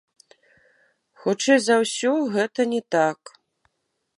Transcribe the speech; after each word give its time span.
Хутчэй 1.25 1.59
за 1.67 1.75
ўсё, 1.83 2.11
гэта 2.37 2.61
не 2.73 2.81
так. 2.97 3.19